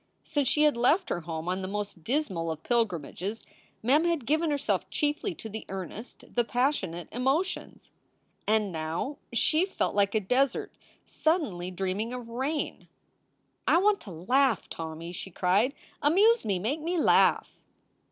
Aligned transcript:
Since 0.23 0.47
she 0.47 0.63
had 0.63 0.75
left 0.77 1.09
her 1.09 1.19
home 1.21 1.47
on 1.47 1.61
the 1.61 1.67
most 1.67 2.03
dismal 2.03 2.49
of 2.49 2.63
pil 2.63 2.87
grimages, 2.87 3.43
Mem 3.83 4.03
had 4.05 4.25
given 4.25 4.49
herself 4.49 4.89
chiefly 4.89 5.35
to 5.35 5.47
the 5.47 5.63
earnest, 5.69 6.23
the 6.33 6.43
passionate 6.43 7.07
emotions. 7.11 7.91
And 8.47 8.71
now 8.71 9.19
she 9.31 9.63
felt 9.63 9.93
like 9.93 10.15
a 10.15 10.19
desert 10.19 10.71
suddenly 11.05 11.69
dreaming 11.69 12.13
of 12.13 12.29
rain. 12.29 12.87
"I 13.67 13.77
want 13.77 14.01
to 14.01 14.09
laugh, 14.11 14.67
Tommy," 14.71 15.11
she 15.11 15.29
cried. 15.29 15.71
"Amuse 16.01 16.45
me, 16.45 16.57
make 16.57 16.81
me 16.81 16.97
laugh!" 16.97 17.61